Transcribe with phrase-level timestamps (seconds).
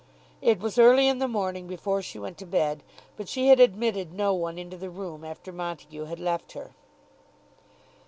[0.41, 2.81] It was early in the morning before she went to bed
[3.17, 6.71] but she had admitted no one into the room after Montague had left her.